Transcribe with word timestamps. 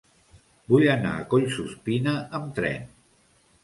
Vull 0.73 0.85
anar 0.93 1.13
a 1.19 1.27
Collsuspina 1.35 2.19
amb 2.41 2.53
tren. 2.61 2.95